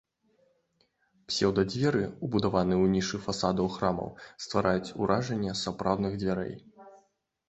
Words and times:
Псеўда-дзверы, 1.31 1.99
убудаваныя 2.27 2.77
ў 2.77 2.87
нішы 2.93 3.15
на 3.21 3.25
фасадах 3.25 3.69
храмаў, 3.81 4.09
ствараюць 4.47 4.93
уражанне 5.03 5.51
сапраўдных 5.63 6.17
дзвярэй. 6.25 6.53